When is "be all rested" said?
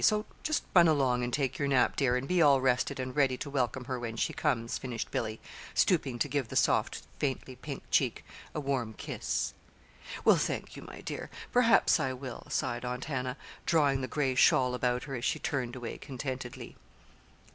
2.27-2.99